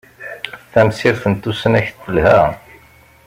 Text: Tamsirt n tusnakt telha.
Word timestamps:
Tamsirt 0.71 1.23
n 1.27 1.33
tusnakt 1.41 1.95
telha. 2.03 2.39